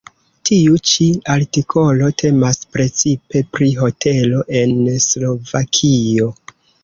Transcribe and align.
Tiu 0.49 0.77
ĉi 0.91 1.05
artikolo 1.33 2.07
temas 2.21 2.57
precipe 2.77 3.43
pri 3.57 3.69
hotelo 3.81 4.41
en 4.61 4.73
Slovakio. 5.07 6.31